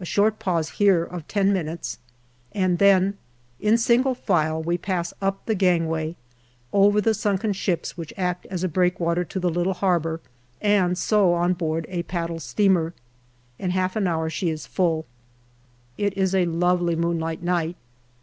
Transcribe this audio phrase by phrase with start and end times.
[0.00, 1.98] A short pause here, of ten minutes,
[2.52, 3.18] and then
[3.60, 6.16] in single file we pass up the gangway
[6.72, 10.22] over the sunken ships which act as a breakwater to the little harbour,
[10.62, 12.94] and so on board a paddle steamer.
[13.58, 15.04] In half an hour she is full.
[15.98, 17.76] It is a lovely moonlight night.